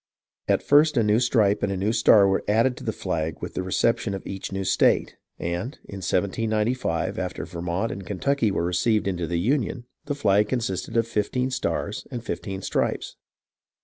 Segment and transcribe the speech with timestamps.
[0.47, 3.53] At first a new stripe and a new star were added to the flag with
[3.53, 9.07] the reception of each new state, and in 1795, after Vermont and Kentucky were received
[9.07, 13.15] into the Union, the flag consisted of fifteen stars and fifteen stripes.